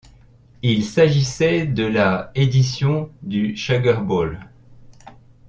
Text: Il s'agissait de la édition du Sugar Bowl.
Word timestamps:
Il 0.63 0.83
s'agissait 0.83 1.67
de 1.67 1.83
la 1.85 2.31
édition 2.33 3.11
du 3.21 3.55
Sugar 3.55 4.01
Bowl. 4.01 4.39